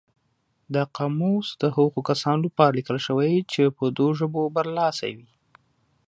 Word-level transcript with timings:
دا 0.73 0.83
قاموس 0.97 1.47
د 1.61 1.63
هغو 1.75 1.99
کسانو 2.09 2.41
لپاره 2.47 2.75
لیکل 2.79 2.97
شوی 3.07 3.33
چې 3.51 3.61
په 3.77 3.83
دوو 3.97 4.09
ژبو 4.19 4.41
برلاسي 4.55 5.11
وي. 5.17 5.31